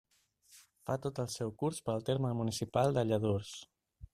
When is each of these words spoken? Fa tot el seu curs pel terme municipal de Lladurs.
Fa 0.89 0.95
tot 1.03 1.21
el 1.25 1.29
seu 1.33 1.53
curs 1.63 1.81
pel 1.91 2.03
terme 2.09 2.33
municipal 2.41 2.97
de 2.99 3.05
Lladurs. 3.11 3.53